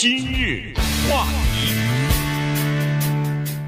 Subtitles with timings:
[0.00, 0.72] 今日
[1.10, 1.74] 话题，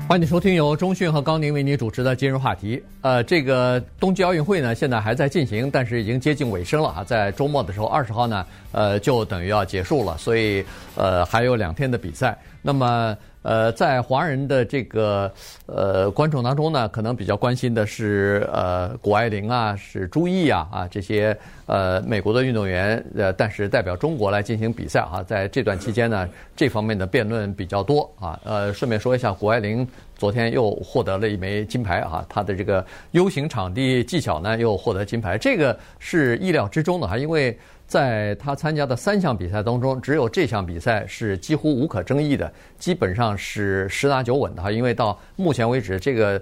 [0.08, 2.80] 欢迎收听由中讯和高宁为您主持的今日话题。
[3.00, 7.02] 呃，这个冬季奥运会呢，现在还在进行，但是已经接近尾声了啊。
[7.02, 10.64] 在周末的时候，二十号呢，呃，就等于要结束了，所以
[10.94, 12.38] 呃，还有两天的比赛。
[12.62, 13.16] 那么。
[13.42, 15.32] 呃，在华人的这个
[15.64, 21.34] 呃观众当中呢，可能比较关心的是呃谷爱凌啊，是朱毅啊啊这些
[21.64, 28.38] 呃美国的运动员，呃但是代表中国来进行比赛啊，在这段期间呢，这方面的辩论比较多啊。
[28.44, 37.58] 呃，顺便说一下，谷爱凌昨天又获得了一枚金牌啊，她的这个 U 型场地技巧呢又获得金牌，这个是意料之中的哈，因为。
[37.90, 44.70] 在他参加的三项比赛当中，只有这项比赛是几乎无可争议的，基本上是十拿九稳的哈。
[44.70, 46.40] 因为到目前为止，这个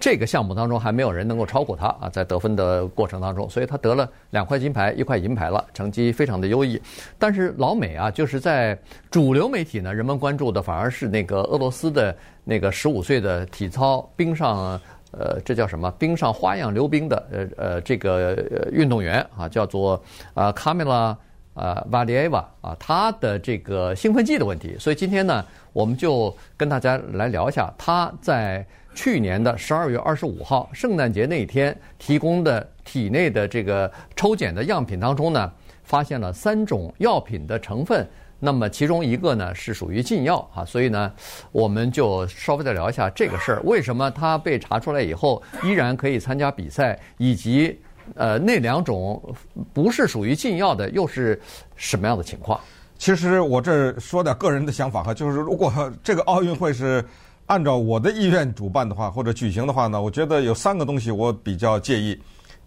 [0.00, 6.80] 这个项目当中还没有人能够超过他啊，在得分的过程当中，所以他得了两块金牌，一块银牌了，成绩非常的优异。
[7.18, 8.78] 但是老美啊，就是在
[9.10, 14.80] 主流媒体呢，人们关注的反而是那个俄罗斯的那个十五岁的体操冰上。
[15.18, 15.90] 呃，这叫什么？
[15.98, 18.34] 冰上花样溜冰的呃呃这个
[18.70, 20.02] 运动员啊，叫做
[20.34, 21.16] 啊卡米拉
[21.54, 24.76] 啊瓦利耶娃啊，他的这个兴奋剂的问题。
[24.78, 35.50] 所以今天呢，我们就跟大家来聊一下他在去年的十二月二十五号圣诞节那一天提供的体内的这个抽检的样品当中呢，
[35.82, 38.06] 发现了三种药品的成分。
[38.38, 41.10] 那么其中一个呢是属于禁药啊，所以呢，
[41.52, 43.62] 我们就稍微的聊一下这个事儿。
[43.64, 47.74] 为什么他被查出来以后依然可以参加比赛，以及
[48.14, 49.34] 呃那两种
[49.72, 51.40] 不是属于禁药的又是
[51.76, 52.60] 什么样的情况？
[52.98, 55.72] 其实我这说点个人的想法哈，就是如果
[56.04, 57.02] 这个奥运会是
[57.46, 62.20] 按照我的意愿主办的话或者举行的话呢，我觉得有三个东西我比较介意。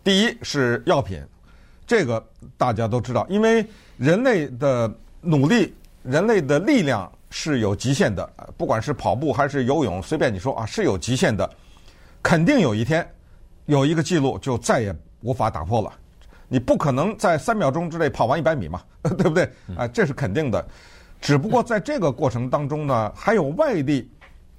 [0.03, 1.23] 第一是药品，
[1.85, 2.25] 这个
[2.57, 3.63] 大家都知道，因为
[3.97, 4.91] 人类的。
[5.21, 11.49] 努力，人类的力量是有极限的，不管是跑步还是游泳，随便你说啊，是有极限的。
[12.21, 13.07] 肯定有一天，
[13.65, 15.91] 有一个记录就再也无法打破了。
[16.47, 19.49] 你不可能在三秒钟之内跑完一百米嘛， 对不对？
[19.77, 20.65] 啊，这是肯定的。
[21.21, 24.09] 只不过在这个过程当中呢，还有外力。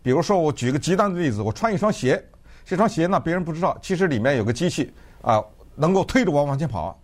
[0.03, 2.23] 比如说，我举个极端的例子，我穿一双鞋，
[2.65, 5.45] 这双鞋呢，别人不知道，其实里面有个机器啊，
[5.75, 6.99] 能够推着我往前跑。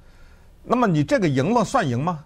[0.63, 2.25] 那么你这个赢了算赢吗？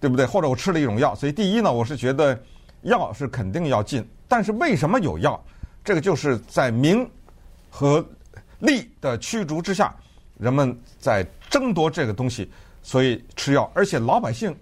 [0.00, 0.24] 对不对？
[0.24, 2.36] 或者我吃了一种药，所以第一呢，我是觉得
[2.82, 4.04] 药是肯定要禁。
[4.26, 5.38] 但是为什么有药？
[5.84, 7.08] 这个就是在名
[7.68, 8.04] 和
[8.60, 9.94] 利的驱逐之下，
[10.38, 12.50] 人们在争夺这个东西，
[12.82, 13.70] 所以吃药。
[13.74, 14.56] 而且老百姓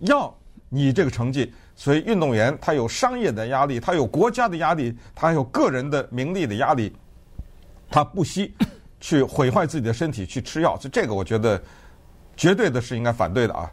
[0.00, 0.34] 要
[0.68, 6.94] 你这个成绩，所以运动员他有商业的压力，他有国家的压力，他有个人的名利的压力，
[7.90, 8.52] 他不惜
[9.00, 10.76] 去毁坏自己的身体去吃药。
[10.78, 11.62] 所以这个我觉得
[12.36, 13.70] 绝对的是应该反对的啊。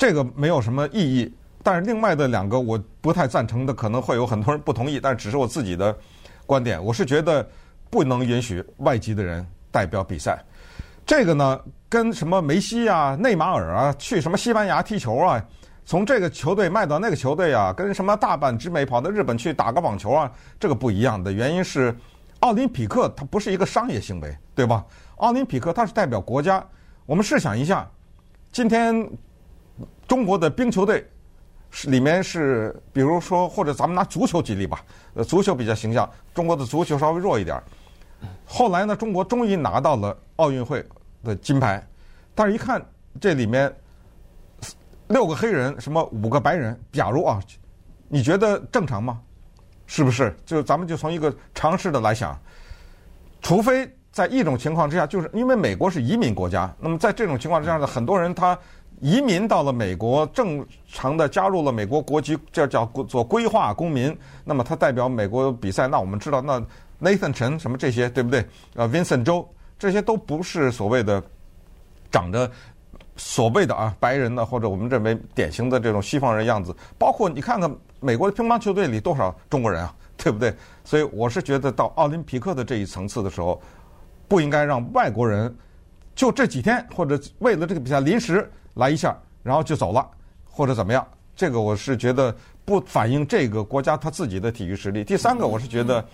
[0.00, 1.30] 这个没有什么意义，
[1.62, 5.94] 但是另外的两个我不太赞成的，可能会有很多人不同意，但只是我自己的
[6.46, 6.82] 观点。
[6.82, 7.46] 我是觉得
[7.90, 10.42] 不能允许外籍的人代表比赛。
[11.04, 15.44] 这个呢，跟什么梅西啊、内马尔啊去什么西班牙踢球啊，
[15.84, 21.94] 从这个球队卖到那个球队啊，跟什么大阪直美跑到日本去打个网球啊，这个不一样的原因是，
[22.38, 24.82] 奥林匹克它不是一个商业行为，对吧？
[25.16, 26.66] 奥林匹克它是代表国家。
[27.04, 27.86] 我们试想一下，
[28.50, 29.06] 今天。
[30.06, 31.08] 中国的冰球队
[31.70, 37.62] 是里面是，比如说或者咱们拿足球举例吧，呃，足球比较形象，中国的足球稍微弱一点。
[38.44, 40.84] 后来呢，中国终于拿到了奥运会
[41.22, 41.80] 的金牌，
[42.34, 42.84] 但是一看
[43.20, 43.72] 这里面
[45.06, 47.40] 六个黑人，什么五个白人，假如啊，
[48.08, 49.20] 你觉得正常吗？
[49.86, 50.36] 是不是？
[50.44, 52.36] 就咱们就从一个常识的来想，
[53.40, 58.58] 除非在一种情况之下，就是因为美国是移民国家，那么在这种情况之下呢，很多人他。
[59.00, 64.14] 移民到了美国，正常的加入了美国国籍，这叫做规划公民。
[64.44, 66.62] 那么他代表美国比赛，那我们知道，那
[67.00, 68.40] Nathan 陈什么这些，对不对？
[68.76, 71.22] 啊，Vincent 周这些都不是所谓的
[72.10, 72.50] 长得
[73.16, 76.76] 所谓的啊白人的，或者我们认为典型的这种西方人样子。
[76.98, 80.54] 包括你看看美国的乒乓球队里多少中国人啊，对不对？
[80.84, 83.58] 所以我是觉得到奥林匹克的这一层次的时候，
[84.28, 85.56] 不应该让外国人
[86.14, 88.46] 就这几天或者为了这个比赛临时。
[88.74, 90.06] 来一下，然后就走了，
[90.44, 91.06] 或者怎么样？
[91.36, 92.34] 这个我是觉得
[92.64, 95.02] 不反映这个国家他自己的体育实力。
[95.02, 96.04] 第三个，我是觉得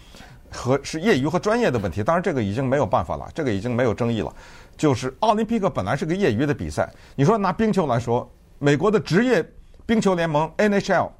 [0.50, 2.02] 和是业余和专业的问题。
[2.04, 4.32] 当然，这个已经没有办法了，这个已经没有争议了。
[4.76, 9.44] 就是奥林匹克本来是个业余的比赛，你说拿冰球来说，美国的职业
[9.84, 11.10] 冰球联盟 NHL，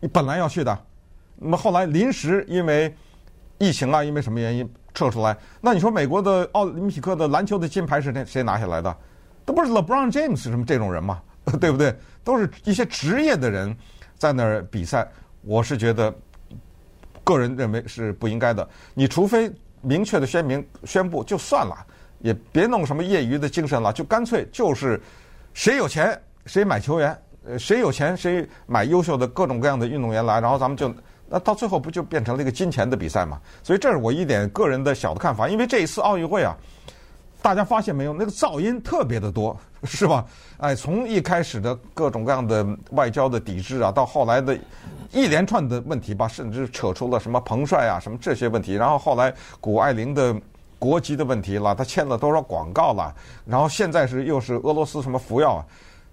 [0.00, 0.78] 你本来要去的，
[1.36, 2.94] 那么后来临时因为
[3.58, 5.36] 疫情啊，因为什么原因撤出来？
[5.60, 8.96] 那你说美国的奥林匹克的篮球的金牌是谁谁拿下来的？
[9.46, 11.22] 都不是 LeBron James 什么这种人嘛，
[11.58, 11.94] 对不对？
[12.22, 13.74] 都是一些职业的人
[14.18, 15.08] 在那儿比赛，
[15.42, 16.12] 我是觉得
[17.22, 18.68] 个人认为是不应该的。
[18.92, 19.50] 你除非
[19.80, 21.86] 明确的宣明宣布就算了，
[22.18, 25.00] 也别弄什么业余的精神了，就干脆就是
[25.54, 27.16] 谁有钱谁买球员，
[27.46, 30.92] 呃，谁有钱谁买优秀的各种各样的运动员来，然后咱们就
[31.28, 33.40] 那到最后不就变成了一个金钱的比赛嘛？
[33.62, 35.48] 所以这是我一点个人的小的看法。
[35.48, 36.56] 因为这一次奥运会啊，
[37.42, 40.24] 大家发现没有，那个噪音特别的多， 是吧？
[40.58, 44.58] 哎，从一开始的各种各样的外交的抵制啊，到后来的
[45.12, 50.34] 一连串的问题吧，甚至扯出了什么彭帅啊什么这些问题，然后后来谷爱凌的
[50.78, 55.64] 国籍的问题了，他签了多少广告了，然后现在是又是俄罗斯什么服药啊？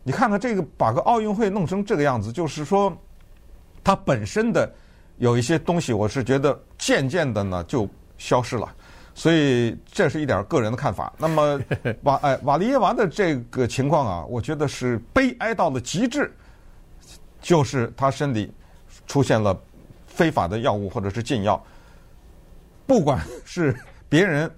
[0.03, 2.91] 你看看这个，把个奥运会弄成这个样子，就是说
[3.83, 4.71] 它本身的
[5.17, 7.87] 有一些东西，我是觉得渐渐的呢就
[8.17, 8.67] 消失了。
[9.15, 11.13] 所以这是一点个人的看法。
[11.17, 11.59] 那么
[12.03, 16.31] 瓦 哎瓦利耶娃的这个情况啊，我觉得是悲哀到了极致，
[17.41, 18.51] 就是他身体
[19.05, 19.55] 出现了
[20.07, 21.63] 非法的药物或者是禁药，
[22.87, 23.75] 不管是
[24.09, 24.49] 别人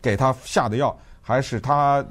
[0.00, 2.04] 给他下的药，还是他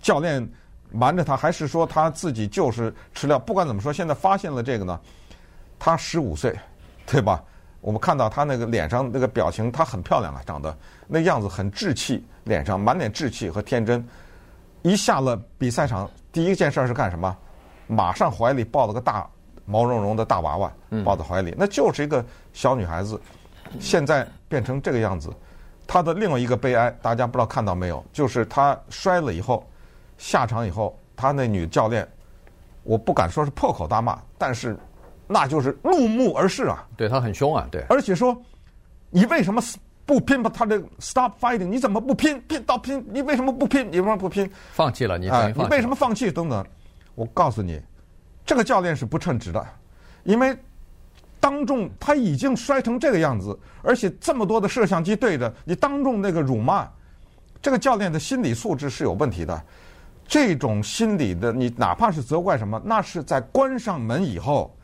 [0.00, 0.48] 教练
[0.90, 5.00] 瞒着他，还是说他自己就是吃了，不管怎么说，现在发现了这个呢，
[5.78, 6.56] 他十五岁，
[7.06, 7.42] 对吧？
[7.82, 10.74] 我们看到她那个脸上那个表情，她很漂亮啊，长得
[11.06, 14.02] 那样子很稚气，脸上满脸稚气和天真。
[14.82, 17.36] 一下了比赛场，第一件事是干什么？
[17.88, 19.28] 马上怀里抱了个大
[19.66, 20.72] 毛茸茸的大娃娃，
[21.04, 23.20] 抱在怀里，那就是一个小女孩子。
[23.80, 25.28] 现在变成这个样子，
[25.86, 28.04] 她的另外一个悲哀，大家不知道看到没有？
[28.12, 29.68] 就是她摔了以后，
[30.18, 32.08] 下场以后，她那女教练，
[32.84, 34.78] 我不敢说是破口大骂，但是。
[35.32, 36.86] 那就是怒目而视啊！
[36.96, 37.82] 对他很凶啊，对。
[37.88, 38.36] 而且说，
[39.10, 39.62] 你为什么
[40.04, 40.50] 不拼吧？
[40.52, 42.40] 他的 stop fighting，你怎么不拼？
[42.42, 43.86] 拼到拼，你为什么不拼？
[43.90, 44.50] 你为什么不拼？
[44.72, 45.48] 放弃了，你啊？
[45.56, 46.30] 你为什么放弃？
[46.30, 46.64] 等等，
[47.14, 47.80] 我告诉你，
[48.44, 49.66] 这个教练是不称职的，
[50.24, 50.56] 因为
[51.40, 56.86] 当众他已经摔成这个样子，而且这么多的摄像机对着你，当众那个辱骂，
[57.60, 59.62] 这个教练的心理素质是有问题的。
[60.26, 64.74] 这种心理的，你哪怕是责怪什么，那是在关上门以后。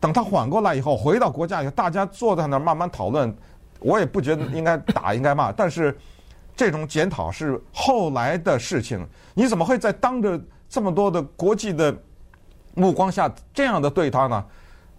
[0.00, 3.32] 等他缓过来以后，回到国家以后，大家坐在那儿慢慢讨论。
[3.78, 5.96] 我也不觉得应该打，应该骂，但是
[6.54, 9.06] 这种检讨是后来的事情。
[9.32, 10.38] 你怎么会在当着
[10.68, 11.96] 这么多的国际的
[12.74, 14.44] 目光下这样的对他呢？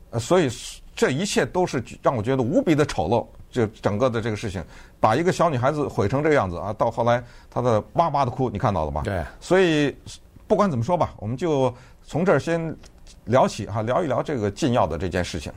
[0.09, 0.49] 呃，所以
[0.95, 3.25] 这一切都是让我觉得无比的丑陋。
[3.51, 4.63] 就整个的这个事情，
[4.99, 6.73] 把一个小女孩子毁成这个样子啊！
[6.73, 9.01] 到后来她的哇哇的哭，你看到了吧？
[9.03, 9.23] 对。
[9.39, 9.95] 所以
[10.47, 11.71] 不管怎么说吧，我们就
[12.03, 12.75] 从这儿先。
[13.25, 15.51] 聊起哈，聊一聊这个禁药的这件事情。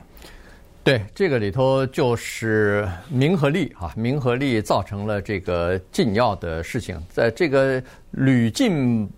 [0.83, 7.81] 对，这个里头就是名和利啊，名和利造成了这个禁药的事情，在这个
[8.11, 9.09] 屡禁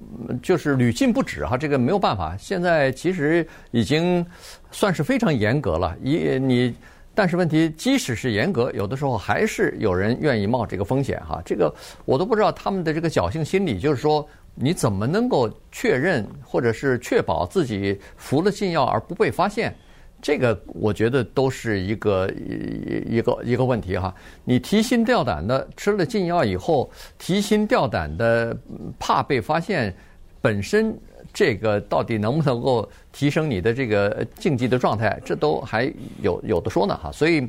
[0.41, 2.37] 就是屡禁不止哈，这个没有办法。
[2.37, 4.25] 现在其实已经
[4.71, 6.73] 算是非常严格了，一你，
[7.13, 11.41] 但是问题即使是严格，有的时候还是有人愿意冒这个风险哈。
[11.43, 14.25] 这个我都不知道他们的这个侥幸心理，就是说。
[14.59, 19.73] 你怎么能够确认或者是确保自己服了禁药而不被发现？
[20.19, 24.11] 这个我觉得都是一个一一个一个问题哈。
[24.43, 26.89] 你提心吊胆的吃了禁药以后，
[27.19, 28.57] 提心吊胆的
[28.97, 29.95] 怕被发现，
[30.41, 30.97] 本身
[31.31, 35.93] 这个到底能不能够提升你的这个竞技的状态，这都还
[36.23, 37.11] 有有的说呢哈。
[37.11, 37.47] 所以。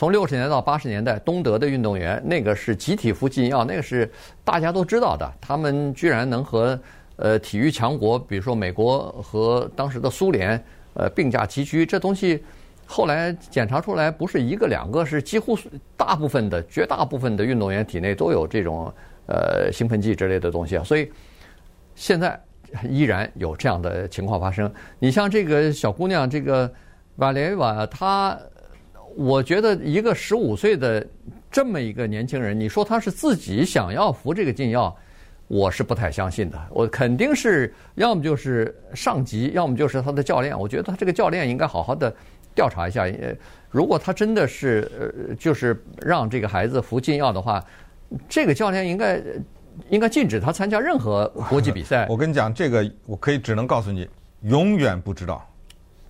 [0.00, 4.10] 从六十年代到八十年代，东德的运动员那个是集体服禁药，那个是
[4.42, 5.30] 大家都知道的。
[5.42, 6.80] 他们居然能和
[7.16, 10.58] 呃体育强国，比如说美国和当时的苏联，
[10.94, 11.84] 呃并驾齐驱。
[11.84, 12.42] 这东西
[12.86, 15.54] 后来检查出来不是一个两个，是几乎
[15.98, 18.90] 大部分的绝大部分的运动员体内都有这种
[19.26, 20.82] 呃兴奋剂之类的东西啊。
[20.82, 21.12] 所以
[21.94, 22.42] 现在
[22.88, 24.72] 依然有这样的情况发生。
[24.98, 26.72] 你像这个小姑娘，这个
[27.16, 28.34] 瓦雷瓦，她。
[29.16, 31.06] 我觉得一个十五岁的
[31.50, 34.96] 这么一个年轻人，你说他是自己想要服这个禁药，
[35.48, 36.58] 我是不太相信的。
[36.70, 40.58] 我肯定是要么就是上级，要么就是他的教练。
[40.58, 42.14] 我觉得他这个教练应该好好的
[42.54, 43.04] 调查一下。
[43.68, 47.64] 如果他真的是呃，就是让这个孩子服禁药的话，
[48.28, 49.20] 这个教练应该
[49.88, 52.06] 应该禁止他参加任何国际比赛。
[52.08, 54.08] 我跟你讲，这个我可以只能告诉你，
[54.42, 55.46] 永远不知道。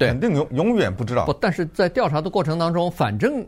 [0.00, 1.26] 对，肯定永永远不知道。
[1.26, 3.47] 不，但是在调查的过程当中，反正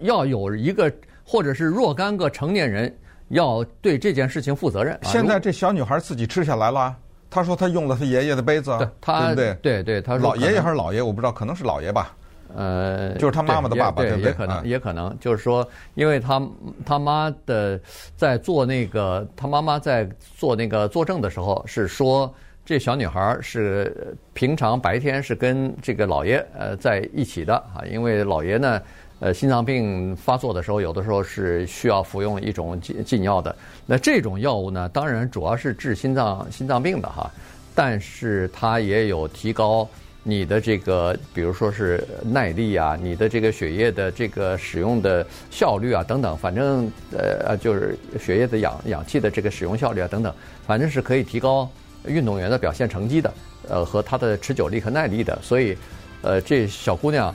[0.00, 0.92] 要有一个
[1.24, 2.92] 或者是若干个成年人
[3.28, 4.98] 要对这件事情负责任。
[5.04, 6.92] 现在这小女孩自己吃下来了，
[7.30, 9.54] 她说她用了她爷爷的杯子，对，对不对？
[9.62, 12.16] 对对，她说老爷爷还是老爷，我不知道，可能是老爷吧。
[12.56, 14.30] 呃，就是他妈妈的爸爸，对，对不对？
[14.30, 16.42] 也可能，也可能，就是说，因为他
[16.84, 17.80] 他妈的
[18.16, 20.06] 在做那个，他妈妈在
[20.36, 22.34] 做那个作证的时候是说。
[22.64, 28.80] 这小女孩是平常白天是跟这个老爷呃在一起的啊，因为老爷呢，
[29.18, 33.54] 呃，心脏病发作的时候，有的时候是需要服用一种禁禁药的。
[33.84, 37.28] 那这种药物呢，当然主要是治心脏心脏病的哈，
[37.74, 39.86] 但是它也有提高
[40.22, 50.32] 你的这个，比如说是耐力啊，你的这个血液的这个使用的效率啊等等，反正呃就是血液的氧氧气的这个使用效率啊等等，
[50.64, 51.68] 反正是可以提高。
[52.06, 53.32] 运动员的表现成绩的，
[53.68, 55.76] 呃，和他的持久力和耐力的，所以，
[56.22, 57.34] 呃，这小姑娘，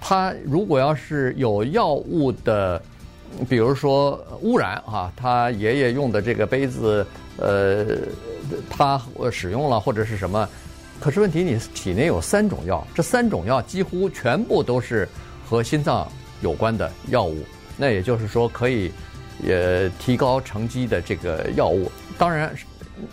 [0.00, 2.82] 她如果要是有药物的，
[3.48, 7.06] 比如说污染啊，她爷爷用的这个杯子，
[7.36, 7.86] 呃，
[8.68, 10.48] 她使用了或者是什么，
[11.00, 15.08] 可是问题你体内有三种药，这三种药几乎全部都是
[15.48, 17.36] 和心脏有关的药物，
[17.76, 18.90] 那也就是说可以
[19.42, 22.52] 也提高成绩的这个药物，当然。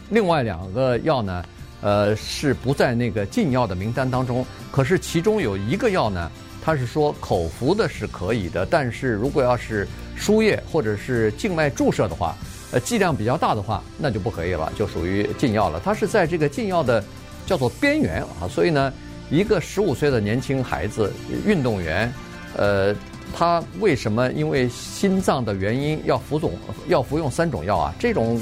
[0.09, 1.43] 另外两个药呢，
[1.81, 4.45] 呃，是不在那个禁药的名单当中。
[4.71, 6.31] 可是其中有一个药呢，
[6.63, 12.35] 它是说口服的是可以的，但是如果要是输液或者是静脉注射的话，
[12.71, 15.81] 呃，剂量比较大的话，那就不可以了，就属于禁药了。
[15.83, 17.03] 它是在这个禁药的
[17.45, 18.47] 叫做边缘啊。
[18.47, 18.93] 所以呢，
[19.29, 21.11] 一个十五岁的年轻孩子
[21.45, 22.13] 运动员，
[22.55, 22.95] 呃，
[23.33, 26.53] 他为什么因为心脏的原因要服总
[26.87, 27.95] 要服用三种药啊？
[27.97, 28.39] 这种。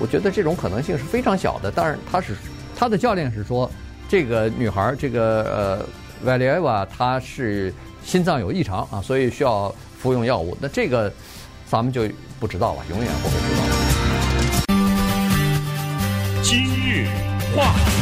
[0.00, 2.34] 我觉得这种可能性是非常小的，但是他是
[2.76, 3.70] 他的教练是说，
[4.08, 5.86] 这个女孩这个
[6.24, 7.72] 呃 Valieva，她是
[8.04, 10.56] 心脏有异常啊，所以需要服用药物。
[10.60, 11.12] 那这个
[11.68, 12.08] 咱们就
[12.40, 13.62] 不知道了，永远不会知道。
[16.42, 17.06] 今日
[17.56, 17.93] 话题。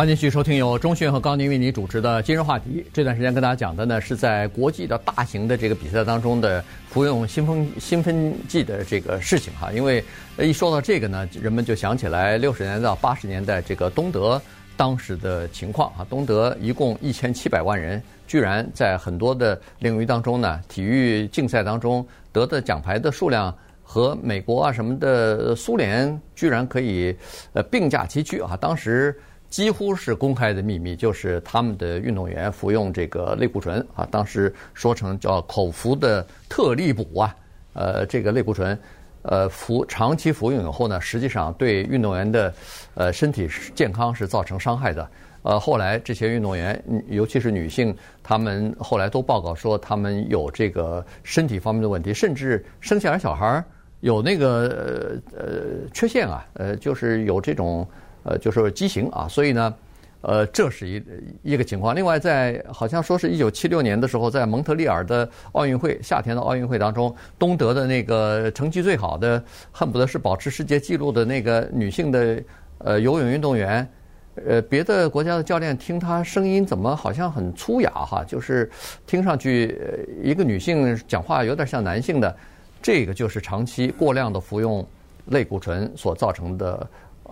[0.00, 2.82] 欢迎继续收听由钟迅和高宁为你主持的今日话题。
[2.90, 9.70] 这段时间跟大家讲的呢，是在国际的大型的这个比赛当中的服用兴奋兴奋剂的这个事情哈。
[9.72, 10.02] 因为
[10.38, 14.40] 一说到这个呢，人们就想起来六十年代到八十年代这个东德
[14.74, 16.06] 当时的情况啊。
[16.08, 22.02] 东德一共一千七百万人，居然在很多的领域当中呢，体育竞赛当中
[22.32, 27.14] 得的奖牌的数量和美国啊什么的苏联居然可以
[27.52, 28.56] 呃并驾齐驱啊。
[28.58, 29.14] 当时。
[29.50, 37.34] 几乎是公开的秘密，就是他们的运动员服用这个类固醇啊，当时说成叫口服的特利补啊，
[37.72, 38.78] 呃，这个类固醇，
[39.22, 42.54] 呃，服长期服用以后呢，实际上对运动员的
[42.94, 45.10] 呃身体健康是造成伤害的。
[45.42, 47.92] 呃，后来这些运动员，尤其是女性，
[48.22, 53.64] 她们后来都报告说她们有这个身体方面的问题，甚至生下来小孩
[53.98, 57.84] 有那个呃呃缺陷啊，呃，就是有这种。
[58.22, 59.74] 呃，就是畸形啊，所以呢，
[60.20, 61.02] 呃，这是一
[61.42, 61.94] 一个情况。
[61.94, 72.42] 另外，在好像说是一九七六年的时候，在蒙特利尔的奥运会，夏天的奥运会当中，东德的那个成绩最好的，恨不得是保持世界纪录的那个女性的
[72.78, 73.88] 呃游泳运动员，
[74.46, 78.70] 呃，别的国家的教练听她声音怎么好像很粗哑哈，就是
[79.06, 79.78] 听上去
[80.22, 82.36] 一个女性讲话有点像男性的，
[82.82, 84.86] 这个就是长期过量的服用
[85.28, 86.86] 类固醇所造成的。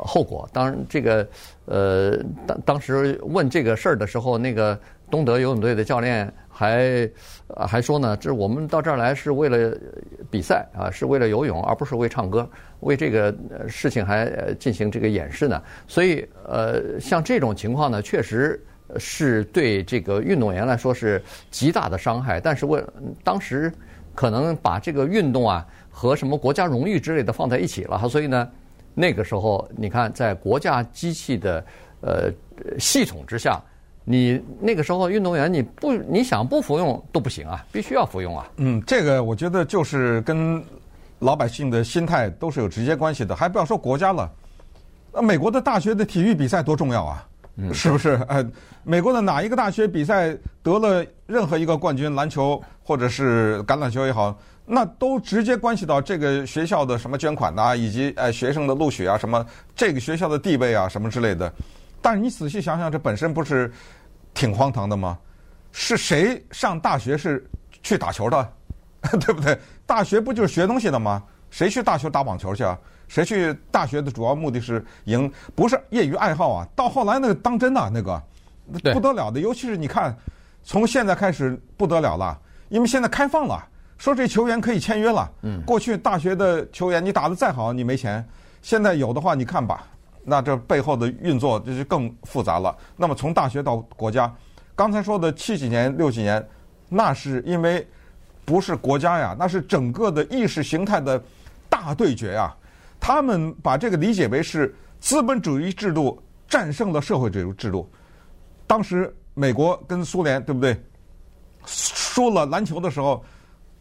[0.04, 1.28] 后果，当然这个，
[1.66, 4.78] 呃，当当时问这个事儿的时候，那个
[5.10, 7.10] 东德游泳队的教练还
[7.66, 9.76] 还说呢，这我们到这儿来是为了
[10.30, 12.48] 比赛啊，是为了游泳，而不是为唱歌，
[12.80, 13.34] 为这个
[13.68, 15.62] 事情还进行这个演示呢。
[15.86, 18.64] 所以，呃，像这种情况呢，确实
[18.98, 22.40] 是对这个运动员来说是极大的伤害。
[22.40, 22.82] 但是为
[23.24, 23.72] 当时
[24.14, 28.48] 可能把这个运动啊和什么国家荣誉之类的放在一起了，所以呢。
[28.94, 31.64] 那个时候，你看，在国家机器的
[32.00, 32.30] 呃
[32.78, 33.60] 系统之下，
[34.04, 38.50] 你那个时候运动员你不你想不服用都不行啊，必须要服用啊。
[38.56, 40.62] 嗯，这个我觉得就是跟
[41.20, 44.30] 老百姓的心态都是有直接关系的，还不要说国家了，
[45.12, 47.28] 那美国的大学的体育比赛多重要啊，
[47.72, 48.20] 是不是？
[48.28, 48.44] 呃，
[48.84, 54.36] 美国的哪一个大学比赛得了任何一个冠军，篮球或者是橄榄球也好。
[54.70, 59.44] 那都直接关系到这个学校的什么捐款呐，以及呃学生的录取啊，什么
[59.74, 61.50] 这个学校的地位啊，什么之类的。
[62.02, 63.72] 但是你仔细想想，这本身不是
[64.34, 65.18] 挺荒唐的吗？
[65.72, 67.44] 是谁上大学是
[67.82, 68.52] 去打球的，
[69.20, 69.58] 对不对？
[69.86, 71.22] 大学不就是学东西的吗？
[71.50, 72.78] 谁去大学打网球去啊？
[73.08, 76.68] 谁去大学的主要目的是赢，不是业余爱好啊？
[76.76, 78.22] 到后来那个当真的那个
[78.92, 80.14] 不得了的，尤其是你看，
[80.62, 83.66] 从现在开始不得了了，因为现在开放了。
[83.98, 85.30] 说这球员可以签约了。
[85.42, 88.26] 嗯，过去大学的球员你打得再好，你没钱。
[88.62, 89.86] 现在有的话，你看吧，
[90.24, 92.76] 那这背后的运作就是更复杂了。
[92.96, 94.32] 那么从大学到国家，
[94.74, 96.46] 刚才说的七几年、六几年，
[96.88, 97.86] 那是因为
[98.44, 101.22] 不是国家呀，那是整个的意识形态的
[101.68, 102.54] 大对决呀。
[103.00, 107.88] 他们把这个理解为是资本主义制度战胜了社会主义制度。
[108.66, 110.76] 当时美国跟苏联对不对？
[111.64, 113.24] 输了篮球的时候，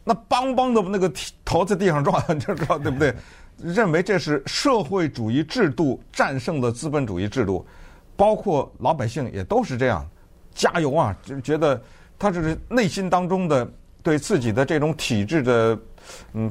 [0.08, 1.12] 那邦邦的那个
[1.44, 3.14] 头在地上撞， 你知道对不对？
[3.58, 7.66] 认为这是社会主义制度战胜了资本主义制度，
[8.16, 10.08] 包括老百姓也都是这样，
[10.54, 11.14] 加油啊！
[11.22, 11.78] 就觉得
[12.18, 13.70] 他这是内心当中的
[14.02, 15.78] 对自己的这种体制的，
[16.32, 16.50] 嗯，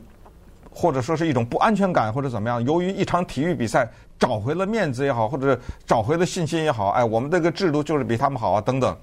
[0.70, 2.64] 或者说是一种不安全感，或者怎么样。
[2.64, 8.96] 由于一场体育比赛找回了面子也好，或者找回了信心也好，哎，我们这个制度就是比他们好啊，等等。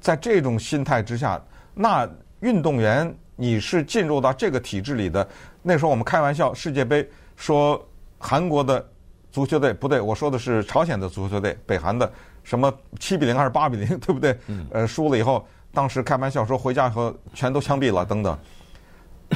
[0.00, 1.40] 在这种心态之下，
[1.74, 2.06] 那
[2.40, 5.26] 运动员你是进入到这个体制里的。
[5.62, 7.08] 那时候我们开玩笑，世界杯。
[7.36, 7.82] 说
[8.18, 8.86] 韩国的
[9.32, 12.12] 足球队不对，我说的是朝鲜的足球队，北韩的
[12.44, 14.38] 什么七比零还是八比零，对不对？
[14.70, 18.38] 呃，输了以后，当时开玩笑说回家以后全都枪毙了等等，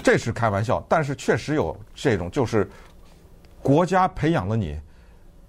[0.03, 2.69] 这是开玩笑，但是确实有这种，就是
[3.63, 4.79] 国家培养了你，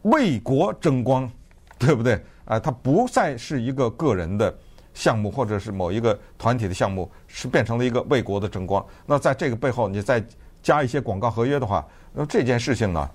[0.03, 1.29] 为国争光，
[1.77, 2.23] 对不对？
[2.45, 4.57] 啊，他不再是一个个人的
[4.95, 8.83] 项目，或者是某一个团体的项目，是变成了一个为国的争光。
[9.05, 10.25] 那在这个背后，你再
[10.63, 11.85] 加一些广告合约的话。
[12.11, 13.07] 那这件事情呢，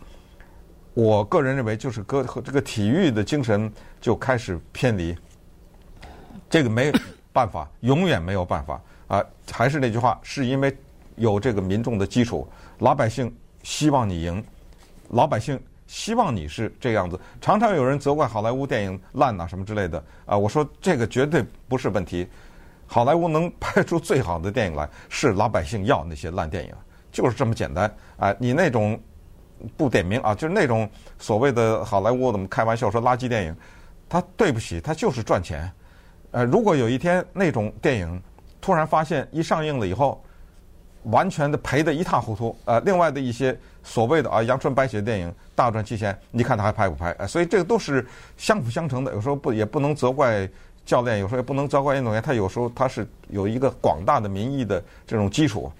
[0.94, 5.16] 我个人认为就是和这个体育的精神就开始偏离，
[6.48, 6.92] 这个没
[7.32, 9.24] 办法，永远没有办法啊！
[9.50, 10.76] 还是那句话，是因为
[11.16, 12.46] 有这个民众的基础，
[12.78, 14.44] 老百姓希望你赢，
[15.08, 15.58] 老百姓
[15.90, 17.18] 希望你是这样子。
[17.40, 22.28] 常常有人责怪好莱坞电影烂呐什么之类的啊，我说这个绝对不是问题，
[22.86, 26.72] 好莱坞能拍出最好的电影来，是老百姓要那些烂电影。
[27.10, 28.32] 就是这么简单啊！
[28.38, 28.96] 你那种
[29.76, 33.56] 不点名啊，就是那种所谓的好莱坞，怎么开玩笑说垃圾电影？
[34.08, 35.68] 他对不起，他就是赚钱。
[36.30, 38.22] 呃，如果有一天那种电影
[38.60, 40.22] 突然发现一上映了以后，
[41.02, 47.14] 完全的赔得一塌糊涂，呃，另外的一些所谓的啊阳春白雪电影大赚七千，你看他还拍不拍？
[47.26, 48.06] 所以这个都是
[48.36, 49.12] 相辅相成的。
[49.14, 50.48] 有时候不也不能责怪
[50.84, 55.70] 教练，有时候也不能责怪运动员，他有时候他是有一个广大的民意的这种基础。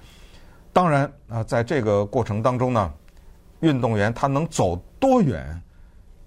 [0.72, 2.92] 当然啊，在这个过程当中呢，
[3.60, 5.60] 运动员他能走多远？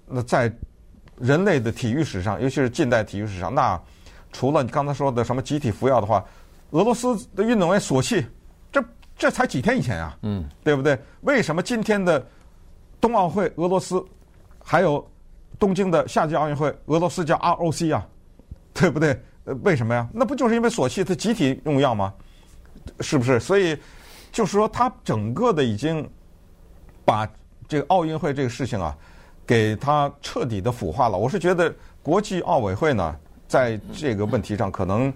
[0.06, 0.52] 那在
[1.16, 3.80] 人类的体育史上，尤其是近代体育史上，那
[4.32, 6.22] 除了你刚才说的什么集体服药的话，
[6.72, 8.26] 俄罗斯的运动员索契，
[9.16, 10.98] 这这才几天以前啊，嗯，对不对？
[11.22, 12.24] 为什么今天的
[13.00, 14.04] 冬奥会俄罗斯，
[14.62, 15.06] 还有
[15.58, 18.06] 东京的夏季奥运会俄罗斯叫 ROC 啊，
[18.72, 19.20] 对不对？
[19.44, 20.08] 呃，为什么呀？
[20.12, 22.12] 那不就是因为索契他集体用药吗？
[23.00, 23.38] 是不是？
[23.40, 23.76] 所以。
[24.32, 26.10] 就是说，他整个的已经
[27.04, 27.24] 把
[27.68, 28.92] 这个奥运会这个事情啊，
[29.46, 31.16] 给他彻底的腐化了。
[31.16, 31.72] 我是觉得
[32.02, 35.14] 国际奥委会呢，在这个问题上，可能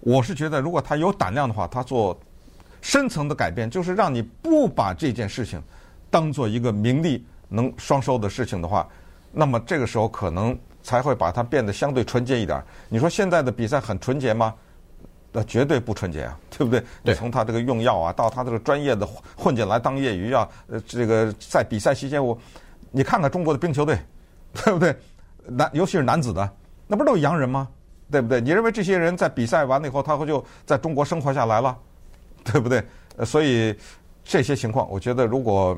[0.00, 2.18] 我是觉得，如果他有胆量的话，他做
[2.84, 5.60] 深层的改变，就是让你不把这件事情
[6.10, 8.86] 当做一个名利能双收的事情的话，
[9.32, 12.62] 那么这个时候可能才会把它变得相对纯洁一点。
[12.90, 14.54] 你说现在的比赛很纯洁吗？
[15.32, 16.84] 那绝对不纯洁啊，对不对？
[17.02, 22.38] 你，从他这个用药啊，到他这个专业的混进来当业余啊，呃，这个在比赛期间，我
[22.90, 23.98] 你看看中国的冰球队，
[24.62, 24.94] 对不对？
[25.46, 26.46] 男尤其是男子的，
[26.86, 27.66] 那不是都是洋人吗？
[28.10, 28.42] 对不对？
[28.42, 31.76] 你认为这些人在比赛完了以后，他会就在中国生活下来了，
[32.44, 32.84] 对不对？
[33.16, 33.74] 呃，所以
[34.22, 35.76] 这些情况，我觉得如果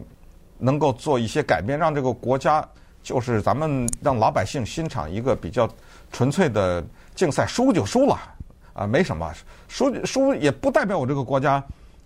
[0.59, 2.67] 能够做一些改变，让这个国家
[3.03, 5.69] 就是咱们让老百姓欣赏一个比较
[6.11, 8.19] 纯粹的竞赛，输就输了。
[8.73, 9.33] 啊，没什么，
[9.69, 11.65] 输输也不代表我这个国家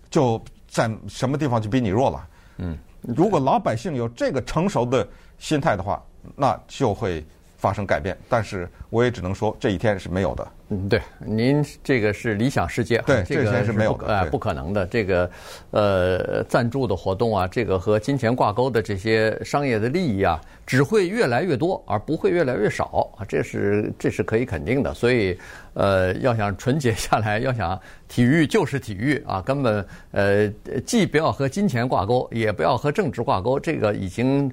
[0.09, 2.27] 就在什么地方就比你弱了。
[2.57, 5.05] 嗯，如果老百姓有这个成熟的
[5.37, 6.01] 心态的话，
[6.35, 7.25] 那就会
[7.61, 8.17] 发生改变。
[8.27, 10.47] 但是我也只能说，这一天是没有的。
[10.73, 14.85] 嗯，对，您这个是理想世界，对，这个是没有的，呃，不可能的。
[14.87, 15.29] 这个
[15.71, 24.93] 呃，赞助的活动啊，这个和金钱挂钩的这些商业的利益啊，只会越来越多，而不会越来越少啊，这是这是可以肯定的。
[24.93, 25.37] 所以，
[25.73, 30.47] 呃，要想纯洁下来，要想体育就是体育啊，根本呃，
[30.85, 34.49] 既不要和金钱挂钩，也不要和政治挂钩，这个已经。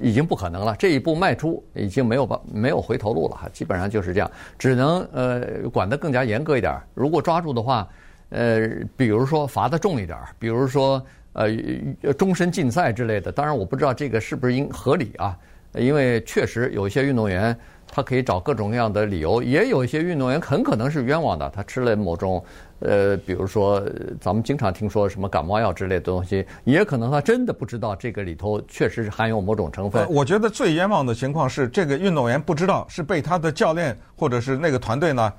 [0.00, 6.78] 已经不可能了，这一步迈出已经没有办没有回头路了哈，基本上就是这样，只能呃管得更加严格一点。
[6.94, 7.88] 如果抓住的话，
[8.30, 11.48] 呃，比如说罚得重一点，比如说呃
[12.18, 13.32] 终身禁赛之类的。
[13.32, 15.36] 当然我不知道这个是不是应合理啊，
[15.74, 17.56] 因为确实有一些运动员。
[17.90, 21.50] 他可以找各种各样的理由，也有一些运动员很可能是冤枉的。
[21.50, 22.42] 他吃了某种，
[22.78, 23.82] 呃，比如说
[24.20, 30.06] 咱们经常听说什么感冒药之类的东西，也可能他真的不知道这个里头确实是含有某种成分。
[30.08, 35.32] 我觉得最冤枉的情况是这个运动员不知道，是被他的教练或者是那个团队呢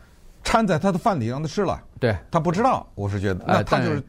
[0.43, 1.81] 掺在他的饭里让他吃了。
[1.99, 4.03] 对，他不知道，我是觉得，那他就是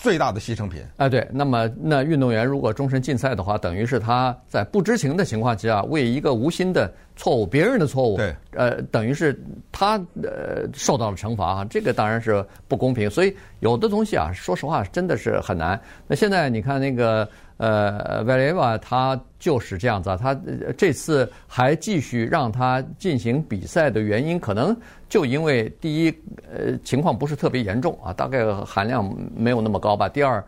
[0.00, 0.80] 最大的牺牲品。
[0.96, 9.36] 哎，对，那么那运动员如果终身禁赛的话，等于是他在不知情的情况之下，为一个无心的错误、别人的错误，对，呃，等于是
[9.72, 13.10] 他呃受到了惩罚啊，这个当然是不公平。
[13.10, 15.78] 所以有的东西啊，说实话真的是很难。
[16.06, 17.28] 那现在你看那个
[17.58, 20.36] 呃瓦列娃，他就是这样子啊，他
[20.76, 24.74] 这次还继续让他进行比赛的原因，可能
[25.08, 26.14] 就因为第一，
[26.50, 30.08] 呃，情况不是特别严重啊，大概含量没有那么高吧。
[30.08, 30.42] 第二，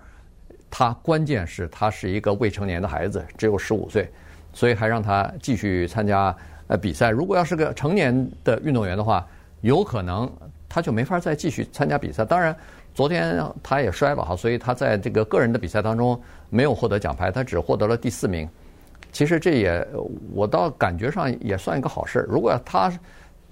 [0.71, 4.11] 他关键是他是一个未成年的孩子，只有十五岁，
[4.53, 6.35] 所以还让他继续参加。
[6.69, 9.27] 呃，比赛如果要是个成年的运动员的话，
[9.63, 10.31] 有可能
[10.69, 12.25] 他就没法再继续参加比赛。
[12.25, 12.57] 当然，
[12.95, 18.49] 昨天他也摔了哈，所以他在这个个人的比赛当中没有获得奖牌，他只获得了第四名。
[19.13, 19.87] 其实这也
[20.35, 22.27] 我倒感觉上也算一个好事。
[22.29, 22.93] 如果他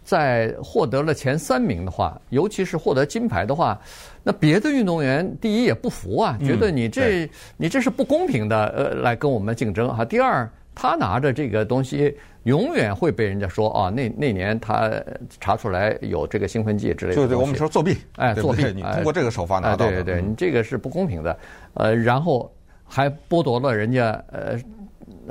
[0.05, 3.79] 在获得了前三名的话，尤其是获得金牌的话，
[4.23, 10.05] 那别的运动员第一也不服啊，觉得你这你这是不公平的，呃，来跟我们竞争哈。
[10.05, 12.17] 第二，他拿着这个东西。
[12.49, 14.91] 永远会被人家说啊，那那年他
[15.39, 17.17] 查出来有这个兴奋剂之类的。
[17.17, 20.03] 对对，我们说作弊，哎，作弊，你通过这个手法拿到的。
[20.03, 21.39] 对对对，你这个是不公平的。
[21.75, 22.51] 呃，然后
[22.87, 24.59] 还剥夺了人家呃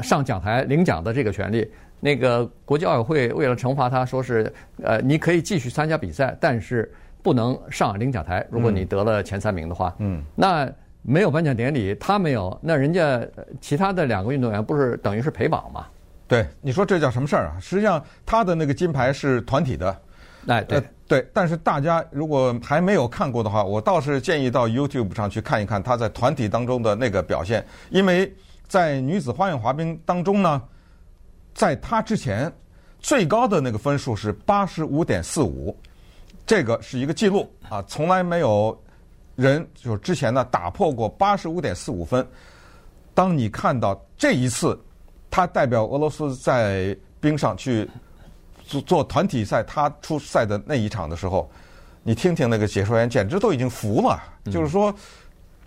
[0.03, 1.69] 上讲台领奖的这个权利。
[1.99, 4.53] 那个国际奥委会为了惩罚他，说是
[4.83, 6.91] 呃你可以继续参加比赛，但是
[7.23, 8.45] 不能上领奖台。
[8.51, 10.69] 如果你得了前三名的话，嗯，那
[11.01, 13.19] 没有颁奖典礼，他没有，那人家
[13.59, 15.87] 其他的两个运动员不是等于是陪绑吗？
[16.27, 17.57] 对，你说这叫什么事儿啊？
[17.61, 19.97] 实际上，他的那个金牌是团体的，
[20.45, 21.25] 哎，对、呃、对。
[21.33, 28.29] 但是大家如果还没有看过的话，我倒是建议到 YouTube 上去看一看他在团体当中的那个表现，因为
[28.67, 30.61] 在女子花样滑冰当中呢，
[31.53, 32.51] 在他之前
[32.99, 35.73] 最高的那个分数是八十五点四五，
[36.45, 38.77] 这个是一个记录啊，从来没有
[39.37, 42.27] 人就是之前呢打破过八十五点四五分。
[43.13, 44.77] 当你看到这一次。
[45.29, 47.89] 他代表俄罗斯在冰上去
[48.63, 51.49] 做做团体赛，他出赛的那一场的时候，
[52.03, 54.21] 你听听那个解说员，简直都已经服了。
[54.51, 54.93] 就是说，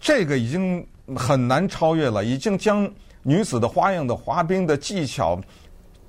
[0.00, 2.90] 这个已经很难超越了，已经将
[3.22, 5.38] 女子的花样的滑冰的技巧，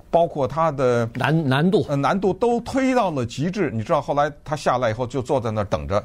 [0.10, 3.70] 包括她的难难度呃难度都推到了极致。
[3.72, 6.02] 你知道后来他下来以后就坐在那儿等着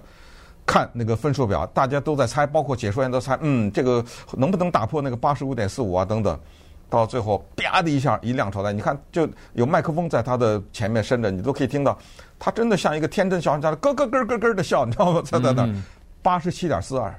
[0.67, 6.39] 看那个分数表，大家都在猜，包括解说员都猜，嗯，这个能不能打破那个八十五点四五啊等等。
[6.89, 11.99] 到最后，啪的一下一亮出来，你看就有麦克风在他的前面伸着，你都可以听到，
[12.39, 15.23] 他真的像一个天真小孩在那咯咯咯咯咯的笑，你知道吗？
[15.25, 15.69] 在在那
[16.23, 17.15] 八十七点四二，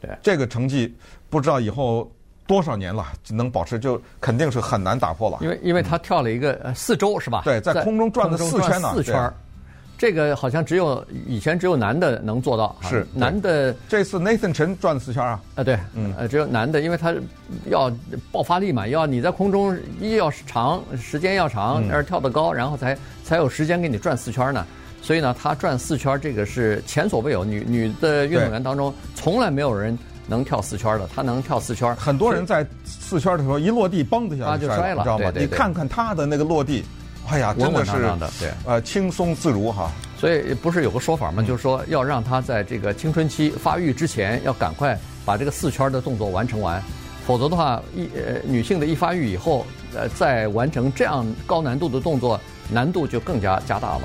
[0.00, 0.94] 对这个成绩，
[1.30, 2.10] 不知道以后
[2.46, 5.38] 多少年了能保持，就肯定是很难打破了。
[5.40, 7.42] 因为因为他跳了一个四周是吧？
[7.44, 9.32] 对，在空中转了四圈呢，四圈。
[9.98, 13.74] 这个好像只有以前只有男的能做到，是男的。
[13.88, 15.40] 这次 Nathan 陈转了四圈啊？
[15.54, 17.14] 啊，对，嗯，呃，只有男的，因为他
[17.70, 17.90] 要
[18.30, 24.66] 爆发力嘛，要你在空中一要长时间要长，而跳得高，然后才才有时间给你转四圈呢。
[25.00, 31.96] 所以呢，他转四圈这个是前所未有，女女的运动员当中从来没有人能跳四圈的，他能跳四圈。
[31.96, 35.32] 很多人在四圈的时候一落地，嘣的一下就摔了，你知道吗？
[35.34, 36.84] 你看看他的那个落地。
[37.28, 37.92] 哎呀，真的是
[38.40, 39.90] 对，呃，轻松自如哈。
[40.18, 41.42] 所以不是有个说法吗？
[41.42, 46.82] 就是说要让他在这个青春期发育之前，要赶快把这个四圈的动作完成完，
[47.26, 54.02] 否则的话，一呃女性的一发育以后，呃，再完成这样高难度的动作，难度就更加加大了。